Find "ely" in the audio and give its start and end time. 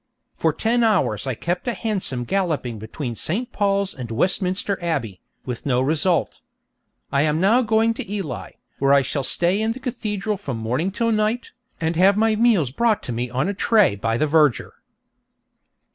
8.11-8.53